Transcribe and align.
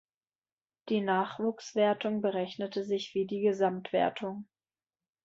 Die 0.89 0.99
Nachwuchswertung 0.99 2.23
berechnete 2.23 2.83
sich 2.83 3.13
wie 3.13 3.27
die 3.27 3.41
Gesamtwertung. 3.41 4.47